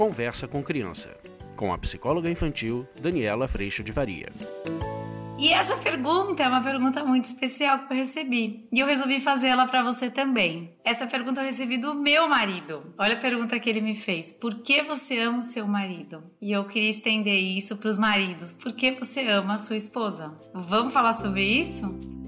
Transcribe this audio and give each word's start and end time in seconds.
Conversa 0.00 0.48
com 0.48 0.62
Criança, 0.62 1.14
com 1.54 1.74
a 1.74 1.76
psicóloga 1.76 2.30
infantil 2.30 2.88
Daniela 2.98 3.46
Freixo 3.46 3.84
de 3.84 3.92
Varia. 3.92 4.30
E 5.38 5.52
essa 5.52 5.76
pergunta 5.76 6.42
é 6.42 6.48
uma 6.48 6.62
pergunta 6.62 7.04
muito 7.04 7.26
especial 7.26 7.80
que 7.80 7.92
eu 7.92 7.98
recebi. 7.98 8.66
E 8.72 8.80
eu 8.80 8.86
resolvi 8.86 9.20
fazê-la 9.20 9.66
para 9.66 9.82
você 9.82 10.10
também. 10.10 10.72
Essa 10.82 11.06
pergunta 11.06 11.42
eu 11.42 11.44
recebi 11.44 11.76
do 11.76 11.94
meu 11.94 12.26
marido. 12.26 12.94
Olha 12.96 13.12
a 13.12 13.20
pergunta 13.20 13.60
que 13.60 13.68
ele 13.68 13.82
me 13.82 13.94
fez: 13.94 14.32
Por 14.32 14.62
que 14.62 14.82
você 14.82 15.18
ama 15.18 15.40
o 15.40 15.42
seu 15.42 15.66
marido? 15.68 16.22
E 16.40 16.50
eu 16.50 16.64
queria 16.64 16.88
estender 16.88 17.38
isso 17.38 17.76
para 17.76 17.90
os 17.90 17.98
maridos. 17.98 18.54
Por 18.54 18.72
que 18.72 18.92
você 18.92 19.26
ama 19.26 19.56
a 19.56 19.58
sua 19.58 19.76
esposa? 19.76 20.34
Vamos 20.54 20.94
falar 20.94 21.12
sobre 21.12 21.44
isso? 21.44 22.19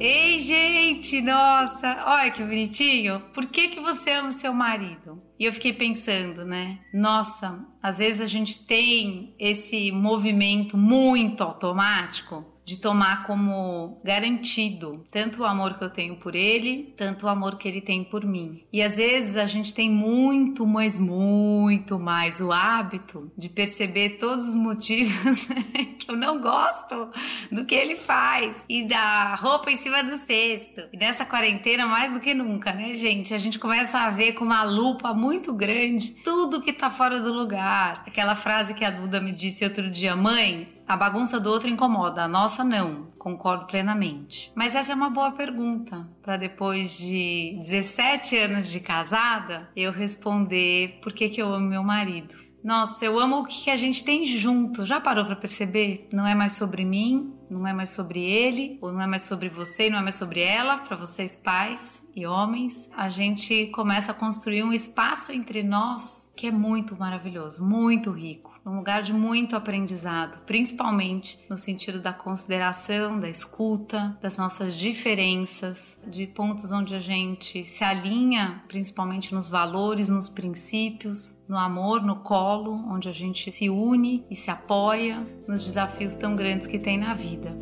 Ei, 0.00 0.38
gente, 0.38 1.20
nossa, 1.20 2.04
olha 2.06 2.30
que 2.30 2.40
bonitinho. 2.40 3.20
Por 3.34 3.46
que 3.46 3.68
que 3.68 3.80
você 3.80 4.12
ama 4.12 4.28
o 4.28 4.32
seu 4.32 4.54
marido? 4.54 5.20
E 5.36 5.44
eu 5.44 5.52
fiquei 5.52 5.72
pensando, 5.72 6.44
né? 6.44 6.78
Nossa, 6.94 7.58
às 7.82 7.98
vezes 7.98 8.20
a 8.20 8.26
gente 8.26 8.64
tem 8.64 9.34
esse 9.40 9.90
movimento 9.90 10.76
muito 10.76 11.42
automático 11.42 12.44
de 12.68 12.78
tomar 12.78 13.26
como 13.26 13.98
garantido 14.04 15.02
tanto 15.10 15.40
o 15.40 15.46
amor 15.46 15.78
que 15.78 15.82
eu 15.82 15.88
tenho 15.88 16.16
por 16.16 16.34
ele, 16.34 16.92
tanto 16.98 17.24
o 17.24 17.28
amor 17.30 17.56
que 17.56 17.66
ele 17.66 17.80
tem 17.80 18.04
por 18.04 18.26
mim. 18.26 18.62
E 18.70 18.82
às 18.82 18.98
vezes 18.98 19.38
a 19.38 19.46
gente 19.46 19.72
tem 19.72 19.88
muito, 19.88 20.66
mas 20.66 20.98
muito 20.98 21.98
mais 21.98 22.42
o 22.42 22.52
hábito 22.52 23.32
de 23.38 23.48
perceber 23.48 24.18
todos 24.18 24.48
os 24.48 24.54
motivos 24.54 25.48
que 25.98 26.10
eu 26.10 26.16
não 26.16 26.42
gosto 26.42 27.08
do 27.50 27.64
que 27.64 27.74
ele 27.74 27.96
faz 27.96 28.66
e 28.68 28.86
da 28.86 29.34
roupa 29.36 29.70
em 29.70 29.76
cima 29.76 30.04
do 30.04 30.18
cesto. 30.18 30.82
E 30.92 30.98
nessa 30.98 31.24
quarentena, 31.24 31.86
mais 31.86 32.12
do 32.12 32.20
que 32.20 32.34
nunca, 32.34 32.74
né, 32.74 32.92
gente? 32.92 33.32
A 33.32 33.38
gente 33.38 33.58
começa 33.58 33.98
a 33.98 34.10
ver 34.10 34.34
com 34.34 34.44
uma 34.44 34.62
lupa 34.62 35.14
muito 35.14 35.54
grande 35.54 36.10
tudo 36.22 36.60
que 36.60 36.74
tá 36.74 36.90
fora 36.90 37.18
do 37.18 37.32
lugar. 37.32 38.04
Aquela 38.06 38.34
frase 38.34 38.74
que 38.74 38.84
a 38.84 38.90
Duda 38.90 39.22
me 39.22 39.32
disse 39.32 39.64
outro 39.64 39.90
dia, 39.90 40.14
mãe, 40.14 40.76
a 40.88 40.96
bagunça 40.96 41.38
do 41.38 41.50
outro 41.50 41.68
incomoda, 41.68 42.24
a 42.24 42.28
nossa 42.28 42.64
não. 42.64 43.08
Concordo 43.18 43.66
plenamente. 43.66 44.50
Mas 44.54 44.74
essa 44.74 44.92
é 44.92 44.94
uma 44.94 45.10
boa 45.10 45.32
pergunta 45.32 46.08
para 46.22 46.38
depois 46.38 46.96
de 46.96 47.58
17 47.60 48.34
anos 48.38 48.68
de 48.70 48.80
casada 48.80 49.68
eu 49.76 49.92
responder 49.92 50.98
por 51.02 51.12
que, 51.12 51.28
que 51.28 51.42
eu 51.42 51.52
amo 51.52 51.68
meu 51.68 51.82
marido. 51.82 52.34
Nossa, 52.64 53.04
eu 53.04 53.18
amo 53.20 53.40
o 53.40 53.46
que 53.46 53.70
a 53.70 53.76
gente 53.76 54.02
tem 54.02 54.24
junto. 54.24 54.86
Já 54.86 54.98
parou 54.98 55.26
para 55.26 55.36
perceber? 55.36 56.08
Não 56.10 56.26
é 56.26 56.34
mais 56.34 56.54
sobre 56.54 56.84
mim, 56.84 57.34
não 57.50 57.66
é 57.66 57.72
mais 57.72 57.90
sobre 57.90 58.20
ele, 58.20 58.78
ou 58.80 58.90
não 58.90 59.02
é 59.02 59.06
mais 59.06 59.22
sobre 59.22 59.48
você 59.48 59.86
e 59.86 59.90
não 59.90 59.98
é 59.98 60.02
mais 60.02 60.16
sobre 60.16 60.40
ela, 60.40 60.78
para 60.78 60.96
vocês 60.96 61.36
pais 61.36 62.02
e 62.16 62.26
homens. 62.26 62.90
A 62.96 63.10
gente 63.10 63.66
começa 63.68 64.12
a 64.12 64.14
construir 64.14 64.64
um 64.64 64.72
espaço 64.72 65.32
entre 65.32 65.62
nós 65.62 66.32
que 66.34 66.46
é 66.46 66.50
muito 66.50 66.96
maravilhoso, 66.96 67.64
muito 67.64 68.10
rico 68.10 68.57
um 68.68 68.76
lugar 68.76 69.02
de 69.02 69.12
muito 69.14 69.56
aprendizado, 69.56 70.38
principalmente 70.44 71.38
no 71.48 71.56
sentido 71.56 72.00
da 72.00 72.12
consideração, 72.12 73.18
da 73.18 73.28
escuta, 73.28 74.16
das 74.20 74.36
nossas 74.36 74.74
diferenças, 74.74 75.98
de 76.06 76.26
pontos 76.26 76.70
onde 76.70 76.94
a 76.94 77.00
gente 77.00 77.64
se 77.64 77.82
alinha, 77.82 78.62
principalmente 78.68 79.34
nos 79.34 79.48
valores, 79.48 80.10
nos 80.10 80.28
princípios, 80.28 81.40
no 81.48 81.56
amor, 81.56 82.02
no 82.02 82.16
colo, 82.16 82.72
onde 82.92 83.08
a 83.08 83.12
gente 83.12 83.50
se 83.50 83.70
une 83.70 84.26
e 84.30 84.36
se 84.36 84.50
apoia 84.50 85.26
nos 85.46 85.64
desafios 85.64 86.16
tão 86.16 86.36
grandes 86.36 86.66
que 86.66 86.78
tem 86.78 86.98
na 86.98 87.14
vida. 87.14 87.56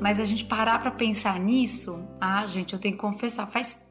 Mas 0.00 0.20
a 0.20 0.26
gente 0.26 0.44
parar 0.44 0.80
para 0.80 0.90
pensar 0.90 1.40
nisso, 1.40 2.06
ah, 2.20 2.46
gente, 2.46 2.74
eu 2.74 2.78
tenho 2.78 2.94
que 2.94 3.00
confessar, 3.00 3.46
faz 3.46 3.83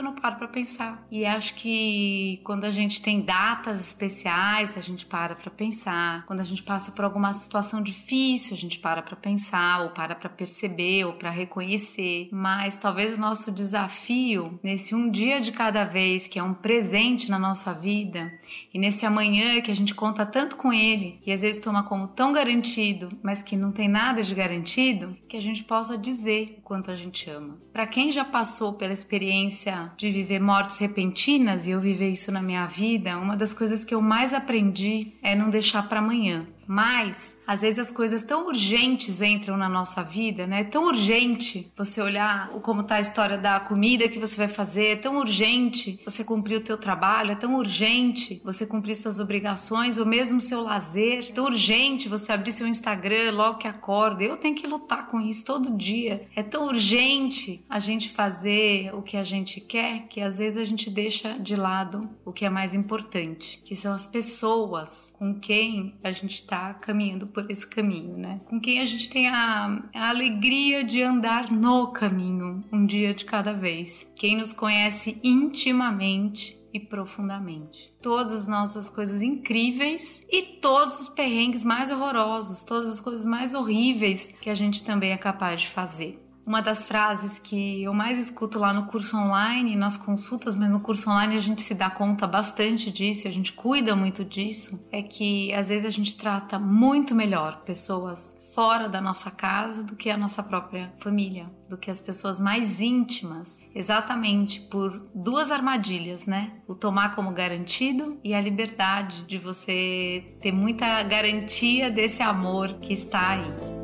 eu 0.00 0.04
não 0.04 0.14
paro 0.14 0.36
para 0.36 0.48
pensar. 0.48 1.06
E 1.10 1.24
acho 1.24 1.54
que 1.54 2.40
quando 2.42 2.64
a 2.64 2.70
gente 2.70 3.00
tem 3.00 3.20
datas 3.20 3.80
especiais, 3.80 4.76
a 4.76 4.80
gente 4.80 5.06
para 5.06 5.34
para 5.34 5.50
pensar. 5.50 6.24
Quando 6.26 6.40
a 6.40 6.44
gente 6.44 6.62
passa 6.62 6.90
por 6.90 7.04
alguma 7.04 7.32
situação 7.34 7.82
difícil, 7.82 8.54
a 8.54 8.58
gente 8.58 8.78
para 8.78 9.02
para 9.02 9.16
pensar, 9.16 9.82
ou 9.82 9.90
para 9.90 10.14
para 10.14 10.28
perceber, 10.28 11.04
ou 11.04 11.12
para 11.12 11.30
reconhecer. 11.30 12.28
Mas 12.32 12.78
talvez 12.78 13.14
o 13.14 13.20
nosso 13.20 13.52
desafio 13.52 14.58
nesse 14.62 14.94
um 14.94 15.10
dia 15.10 15.40
de 15.40 15.52
cada 15.52 15.84
vez, 15.84 16.26
que 16.26 16.38
é 16.38 16.42
um 16.42 16.54
presente 16.54 17.30
na 17.30 17.38
nossa 17.38 17.72
vida, 17.72 18.32
e 18.72 18.78
nesse 18.78 19.04
amanhã 19.04 19.60
que 19.60 19.70
a 19.70 19.76
gente 19.76 19.94
conta 19.94 20.24
tanto 20.24 20.56
com 20.56 20.72
ele, 20.72 21.20
e 21.26 21.32
às 21.32 21.42
vezes 21.42 21.62
toma 21.62 21.82
como 21.82 22.08
tão 22.08 22.32
garantido, 22.32 23.08
mas 23.22 23.42
que 23.42 23.56
não 23.56 23.70
tem 23.70 23.88
nada 23.88 24.22
de 24.22 24.34
garantido, 24.34 25.16
que 25.28 25.36
a 25.36 25.42
gente 25.42 25.64
possa 25.64 25.98
dizer 25.98 26.56
o 26.58 26.62
quanto 26.62 26.90
a 26.90 26.96
gente 26.96 27.28
ama. 27.28 27.58
Para 27.72 27.86
quem 27.86 28.10
já 28.10 28.24
passou 28.24 28.72
pela 28.72 28.92
experiência 28.92 29.89
de 29.96 30.10
viver 30.10 30.40
mortes 30.40 30.78
repentinas 30.78 31.66
e 31.66 31.70
eu 31.70 31.80
viver 31.80 32.10
isso 32.10 32.30
na 32.32 32.42
minha 32.42 32.66
vida, 32.66 33.18
uma 33.18 33.36
das 33.36 33.54
coisas 33.54 33.84
que 33.84 33.94
eu 33.94 34.00
mais 34.00 34.32
aprendi 34.32 35.12
é 35.22 35.34
não 35.34 35.50
deixar 35.50 35.88
para 35.88 36.00
amanhã. 36.00 36.46
Mas 36.70 37.36
às 37.44 37.62
vezes 37.62 37.80
as 37.80 37.90
coisas 37.90 38.22
tão 38.22 38.46
urgentes 38.46 39.20
entram 39.20 39.56
na 39.56 39.68
nossa 39.68 40.04
vida, 40.04 40.46
né? 40.46 40.60
É 40.60 40.64
tão 40.64 40.86
urgente 40.86 41.68
você 41.76 42.00
olhar 42.00 42.48
como 42.62 42.84
tá 42.84 42.94
a 42.94 43.00
história 43.00 43.36
da 43.36 43.58
comida 43.58 44.08
que 44.08 44.20
você 44.20 44.36
vai 44.36 44.46
fazer, 44.46 44.86
é 44.86 44.94
tão 44.94 45.16
urgente 45.16 46.00
você 46.04 46.22
cumprir 46.22 46.58
o 46.58 46.60
teu 46.60 46.78
trabalho, 46.78 47.32
é 47.32 47.34
tão 47.34 47.56
urgente 47.56 48.40
você 48.44 48.64
cumprir 48.64 48.94
suas 48.94 49.18
obrigações 49.18 49.98
ou 49.98 50.06
mesmo 50.06 50.40
seu 50.40 50.62
lazer, 50.62 51.30
é 51.30 51.32
tão 51.32 51.46
urgente 51.46 52.08
você 52.08 52.30
abrir 52.30 52.52
seu 52.52 52.68
Instagram 52.68 53.32
logo 53.32 53.58
que 53.58 53.66
acorda. 53.66 54.22
Eu 54.22 54.36
tenho 54.36 54.54
que 54.54 54.68
lutar 54.68 55.08
com 55.08 55.18
isso 55.20 55.44
todo 55.44 55.76
dia. 55.76 56.28
É 56.36 56.42
tão 56.44 56.68
urgente 56.68 57.64
a 57.68 57.80
gente 57.80 58.10
fazer 58.10 58.94
o 58.94 59.02
que 59.02 59.16
a 59.16 59.24
gente 59.24 59.60
quer 59.60 60.06
que 60.06 60.20
às 60.20 60.38
vezes 60.38 60.56
a 60.56 60.64
gente 60.64 60.88
deixa 60.88 61.36
de 61.36 61.56
lado 61.56 62.08
o 62.24 62.32
que 62.32 62.44
é 62.44 62.48
mais 62.48 62.74
importante, 62.74 63.60
que 63.64 63.74
são 63.74 63.92
as 63.92 64.06
pessoas 64.06 65.12
com 65.18 65.34
quem 65.34 65.98
a 66.04 66.12
gente 66.12 66.36
está 66.36 66.59
caminhando 66.80 67.26
por 67.26 67.50
esse 67.50 67.66
caminho, 67.66 68.16
né? 68.16 68.40
Com 68.46 68.60
quem 68.60 68.80
a 68.80 68.84
gente 68.84 69.10
tem 69.10 69.28
a, 69.28 69.82
a 69.94 70.08
alegria 70.08 70.84
de 70.84 71.02
andar 71.02 71.50
no 71.50 71.88
caminho, 71.88 72.62
um 72.72 72.86
dia 72.86 73.14
de 73.14 73.24
cada 73.24 73.52
vez. 73.52 74.10
Quem 74.16 74.36
nos 74.36 74.52
conhece 74.52 75.18
intimamente 75.22 76.60
e 76.72 76.78
profundamente. 76.78 77.92
Todas 78.00 78.32
as 78.32 78.48
nossas 78.48 78.88
coisas 78.88 79.20
incríveis 79.22 80.24
e 80.30 80.42
todos 80.60 81.00
os 81.00 81.08
perrengues 81.08 81.64
mais 81.64 81.90
horrorosos, 81.90 82.64
todas 82.64 82.90
as 82.90 83.00
coisas 83.00 83.24
mais 83.24 83.54
horríveis 83.54 84.32
que 84.40 84.50
a 84.50 84.54
gente 84.54 84.84
também 84.84 85.10
é 85.10 85.18
capaz 85.18 85.62
de 85.62 85.68
fazer. 85.68 86.29
Uma 86.46 86.60
das 86.60 86.86
frases 86.86 87.38
que 87.38 87.82
eu 87.82 87.92
mais 87.92 88.18
escuto 88.18 88.58
lá 88.58 88.72
no 88.72 88.86
curso 88.86 89.16
online, 89.16 89.76
nas 89.76 89.96
consultas, 89.96 90.54
mas 90.56 90.70
no 90.70 90.80
curso 90.80 91.10
online 91.10 91.36
a 91.36 91.40
gente 91.40 91.62
se 91.62 91.74
dá 91.74 91.90
conta 91.90 92.26
bastante 92.26 92.90
disso, 92.90 93.28
a 93.28 93.30
gente 93.30 93.52
cuida 93.52 93.94
muito 93.94 94.24
disso, 94.24 94.84
é 94.90 95.02
que 95.02 95.52
às 95.52 95.68
vezes 95.68 95.86
a 95.86 95.90
gente 95.90 96.16
trata 96.16 96.58
muito 96.58 97.14
melhor 97.14 97.62
pessoas 97.64 98.36
fora 98.54 98.88
da 98.88 99.00
nossa 99.00 99.30
casa 99.30 99.82
do 99.82 99.94
que 99.94 100.10
a 100.10 100.16
nossa 100.16 100.42
própria 100.42 100.92
família, 100.98 101.50
do 101.68 101.78
que 101.78 101.90
as 101.90 102.00
pessoas 102.00 102.40
mais 102.40 102.80
íntimas, 102.80 103.64
exatamente 103.74 104.60
por 104.60 105.08
duas 105.14 105.50
armadilhas, 105.50 106.26
né? 106.26 106.52
O 106.66 106.74
tomar 106.74 107.14
como 107.14 107.30
garantido 107.32 108.18
e 108.24 108.34
a 108.34 108.40
liberdade 108.40 109.22
de 109.22 109.38
você 109.38 110.36
ter 110.40 110.52
muita 110.52 111.02
garantia 111.04 111.90
desse 111.90 112.22
amor 112.22 112.74
que 112.80 112.92
está 112.92 113.30
aí. 113.30 113.79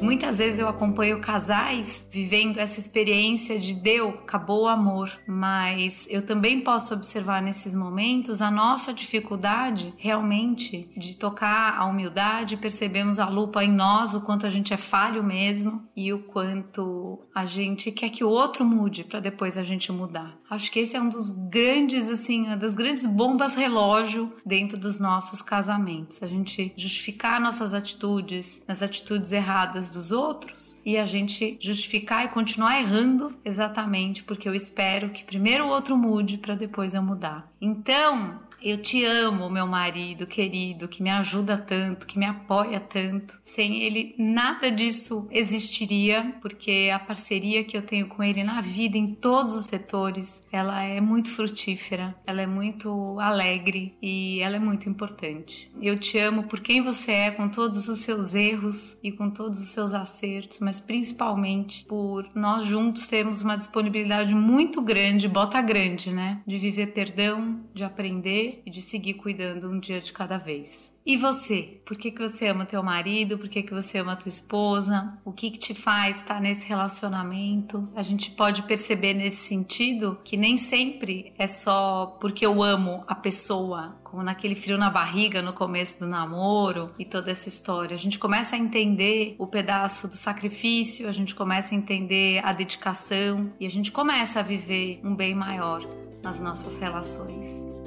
Muitas 0.00 0.38
vezes 0.38 0.60
eu 0.60 0.68
acompanho 0.68 1.20
casais 1.20 2.06
vivendo 2.10 2.58
essa 2.58 2.78
experiência 2.78 3.58
de 3.58 3.74
deu, 3.74 4.10
acabou 4.10 4.62
o 4.62 4.68
amor, 4.68 5.10
mas 5.26 6.06
eu 6.08 6.22
também 6.24 6.60
posso 6.60 6.94
observar 6.94 7.42
nesses 7.42 7.74
momentos 7.74 8.40
a 8.40 8.50
nossa 8.50 8.92
dificuldade 8.92 9.92
realmente 9.98 10.88
de 10.96 11.16
tocar 11.16 11.76
a 11.76 11.84
humildade, 11.84 12.56
percebemos 12.56 13.18
a 13.18 13.28
lupa 13.28 13.64
em 13.64 13.72
nós, 13.72 14.14
o 14.14 14.20
quanto 14.20 14.46
a 14.46 14.50
gente 14.50 14.72
é 14.72 14.76
falho 14.76 15.22
mesmo 15.22 15.82
e 15.96 16.12
o 16.12 16.20
quanto 16.20 17.20
a 17.34 17.44
gente 17.44 17.90
quer 17.90 18.10
que 18.10 18.22
o 18.22 18.28
outro 18.28 18.64
mude 18.64 19.02
para 19.02 19.20
depois 19.20 19.58
a 19.58 19.64
gente 19.64 19.90
mudar. 19.90 20.38
Acho 20.48 20.70
que 20.70 20.78
esse 20.78 20.96
é 20.96 21.00
um 21.00 21.08
dos 21.08 21.30
grandes 21.30 22.08
assim, 22.08 22.46
uma 22.46 22.56
das 22.56 22.74
grandes 22.74 23.06
bombas 23.06 23.54
relógio 23.54 24.32
dentro 24.46 24.78
dos 24.78 24.98
nossos 25.00 25.42
casamentos. 25.42 26.22
A 26.22 26.26
gente 26.26 26.72
justificar 26.76 27.40
nossas 27.40 27.74
atitudes, 27.74 28.62
nas 28.66 28.80
atitudes 28.80 29.32
erradas 29.32 29.87
dos 29.90 30.12
outros 30.12 30.80
e 30.84 30.96
a 30.96 31.06
gente 31.06 31.56
justificar 31.60 32.24
e 32.24 32.28
continuar 32.28 32.80
errando 32.80 33.34
exatamente 33.44 34.22
porque 34.22 34.48
eu 34.48 34.54
espero 34.54 35.10
que 35.10 35.24
primeiro 35.24 35.64
o 35.64 35.68
outro 35.68 35.96
mude 35.96 36.38
para 36.38 36.54
depois 36.54 36.94
eu 36.94 37.02
mudar. 37.02 37.50
Então, 37.60 38.40
Eu 38.60 38.82
te 38.82 39.04
amo, 39.04 39.48
meu 39.48 39.66
marido 39.68 40.26
querido, 40.26 40.88
que 40.88 41.00
me 41.00 41.10
ajuda 41.10 41.56
tanto, 41.56 42.06
que 42.06 42.18
me 42.18 42.26
apoia 42.26 42.80
tanto. 42.80 43.38
Sem 43.40 43.82
ele, 43.82 44.16
nada 44.18 44.70
disso 44.70 45.28
existiria, 45.30 46.34
porque 46.42 46.90
a 46.92 46.98
parceria 46.98 47.62
que 47.62 47.76
eu 47.76 47.82
tenho 47.82 48.08
com 48.08 48.22
ele 48.22 48.42
na 48.42 48.60
vida, 48.60 48.98
em 48.98 49.14
todos 49.14 49.54
os 49.54 49.66
setores, 49.66 50.42
ela 50.50 50.82
é 50.82 51.00
muito 51.00 51.30
frutífera, 51.30 52.16
ela 52.26 52.42
é 52.42 52.46
muito 52.46 53.18
alegre 53.20 53.96
e 54.02 54.40
ela 54.40 54.56
é 54.56 54.60
muito 54.60 54.88
importante. 54.88 55.70
Eu 55.80 55.96
te 55.96 56.18
amo 56.18 56.42
por 56.44 56.60
quem 56.60 56.82
você 56.82 57.12
é, 57.12 57.30
com 57.30 57.48
todos 57.48 57.88
os 57.88 58.00
seus 58.00 58.34
erros 58.34 58.98
e 59.04 59.12
com 59.12 59.30
todos 59.30 59.60
os 59.60 59.68
seus 59.68 59.94
acertos, 59.94 60.58
mas 60.58 60.80
principalmente 60.80 61.84
por 61.84 62.28
nós 62.34 62.64
juntos 62.64 63.06
termos 63.06 63.40
uma 63.40 63.56
disponibilidade 63.56 64.34
muito 64.34 64.82
grande, 64.82 65.28
bota 65.28 65.62
grande, 65.62 66.10
né? 66.10 66.42
De 66.44 66.58
viver 66.58 66.88
perdão, 66.88 67.60
de 67.72 67.84
aprender 67.84 68.47
e 68.64 68.70
de 68.70 68.82
seguir 68.82 69.14
cuidando 69.14 69.70
um 69.70 69.78
dia 69.78 70.00
de 70.00 70.12
cada 70.12 70.38
vez. 70.38 70.92
E 71.08 71.16
você? 71.16 71.80
Por 71.86 71.96
que, 71.96 72.10
que 72.10 72.20
você 72.20 72.48
ama 72.48 72.66
teu 72.66 72.82
marido? 72.82 73.38
Por 73.38 73.48
que, 73.48 73.62
que 73.62 73.72
você 73.72 73.96
ama 73.96 74.14
tua 74.14 74.28
esposa? 74.28 75.18
O 75.24 75.32
que, 75.32 75.50
que 75.50 75.58
te 75.58 75.72
faz 75.72 76.18
estar 76.18 76.38
nesse 76.38 76.68
relacionamento? 76.68 77.88
A 77.96 78.02
gente 78.02 78.30
pode 78.32 78.62
perceber 78.64 79.14
nesse 79.14 79.48
sentido 79.48 80.18
que 80.22 80.36
nem 80.36 80.58
sempre 80.58 81.32
é 81.38 81.46
só 81.46 82.18
porque 82.20 82.44
eu 82.44 82.62
amo 82.62 83.04
a 83.06 83.14
pessoa, 83.14 83.98
como 84.04 84.22
naquele 84.22 84.54
frio 84.54 84.76
na 84.76 84.90
barriga 84.90 85.40
no 85.40 85.54
começo 85.54 85.98
do 85.98 86.06
namoro 86.06 86.92
e 86.98 87.06
toda 87.06 87.30
essa 87.30 87.48
história. 87.48 87.94
A 87.94 87.98
gente 87.98 88.18
começa 88.18 88.54
a 88.54 88.58
entender 88.58 89.34
o 89.38 89.46
pedaço 89.46 90.08
do 90.08 90.14
sacrifício, 90.14 91.08
a 91.08 91.12
gente 91.12 91.34
começa 91.34 91.74
a 91.74 91.78
entender 91.78 92.44
a 92.44 92.52
dedicação 92.52 93.50
e 93.58 93.64
a 93.64 93.70
gente 93.70 93.90
começa 93.90 94.40
a 94.40 94.42
viver 94.42 95.00
um 95.02 95.16
bem 95.16 95.34
maior 95.34 95.80
nas 96.22 96.38
nossas 96.38 96.76
relações. 96.78 97.77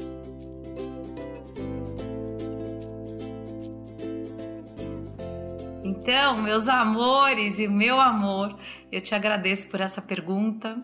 Então, 5.91 6.41
meus 6.41 6.69
amores 6.69 7.59
e 7.59 7.67
meu 7.67 7.99
amor, 7.99 8.57
eu 8.89 9.01
te 9.01 9.13
agradeço 9.13 9.67
por 9.67 9.81
essa 9.81 10.01
pergunta 10.01 10.81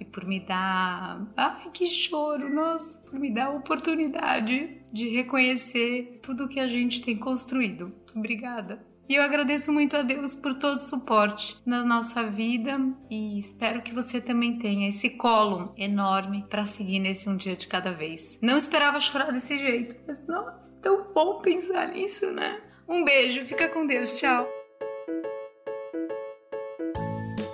e 0.00 0.04
por 0.04 0.24
me 0.24 0.40
dar. 0.40 1.30
Ai, 1.36 1.68
que 1.70 1.86
choro! 1.86 2.48
Nossa, 2.48 2.98
por 3.02 3.20
me 3.20 3.30
dar 3.30 3.48
a 3.48 3.50
oportunidade 3.50 4.80
de 4.90 5.10
reconhecer 5.10 6.20
tudo 6.22 6.48
que 6.48 6.58
a 6.58 6.66
gente 6.66 7.02
tem 7.02 7.18
construído. 7.18 7.92
Obrigada. 8.14 8.82
E 9.06 9.16
eu 9.16 9.22
agradeço 9.22 9.70
muito 9.70 9.94
a 9.94 10.02
Deus 10.02 10.34
por 10.34 10.54
todo 10.54 10.78
o 10.78 10.80
suporte 10.80 11.60
na 11.66 11.84
nossa 11.84 12.22
vida 12.24 12.80
e 13.10 13.38
espero 13.38 13.82
que 13.82 13.94
você 13.94 14.22
também 14.22 14.58
tenha 14.58 14.88
esse 14.88 15.10
colo 15.10 15.74
enorme 15.76 16.46
para 16.48 16.64
seguir 16.64 16.98
nesse 16.98 17.28
um 17.28 17.36
dia 17.36 17.56
de 17.56 17.66
cada 17.68 17.92
vez. 17.92 18.38
Não 18.40 18.56
esperava 18.56 18.98
chorar 19.00 19.30
desse 19.30 19.58
jeito, 19.58 19.94
mas 20.08 20.26
nossa, 20.26 20.80
tão 20.80 21.12
bom 21.12 21.40
pensar 21.40 21.88
nisso, 21.88 22.32
né? 22.32 22.62
Um 22.88 23.04
beijo, 23.04 23.44
fica 23.46 23.68
com 23.68 23.86
Deus, 23.86 24.18
tchau. 24.18 24.48